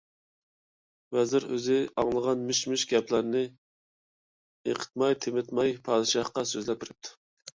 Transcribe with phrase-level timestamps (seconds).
[1.15, 3.41] ۋەزىر ئۆزى ئاڭلىغان مىش-مىش گەپلەرنى
[4.71, 7.13] ئېقىتماي-تېمىتماي پادىشاھقا سۆزلەپ بېرىپتۇ.